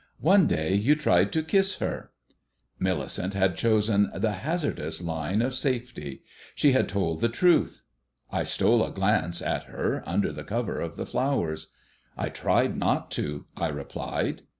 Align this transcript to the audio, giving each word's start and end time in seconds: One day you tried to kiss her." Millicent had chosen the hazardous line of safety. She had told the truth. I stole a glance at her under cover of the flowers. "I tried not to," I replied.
One 0.21 0.47
day 0.47 0.73
you 0.73 0.95
tried 0.95 1.31
to 1.33 1.43
kiss 1.43 1.75
her." 1.75 2.09
Millicent 2.79 3.35
had 3.35 3.55
chosen 3.55 4.09
the 4.15 4.31
hazardous 4.31 4.99
line 4.99 5.43
of 5.43 5.53
safety. 5.53 6.23
She 6.55 6.71
had 6.71 6.89
told 6.89 7.21
the 7.21 7.29
truth. 7.29 7.83
I 8.31 8.41
stole 8.41 8.83
a 8.83 8.89
glance 8.89 9.43
at 9.43 9.65
her 9.65 10.01
under 10.07 10.33
cover 10.43 10.79
of 10.81 10.95
the 10.95 11.05
flowers. 11.05 11.67
"I 12.17 12.29
tried 12.29 12.75
not 12.77 13.11
to," 13.11 13.45
I 13.55 13.67
replied. 13.67 14.41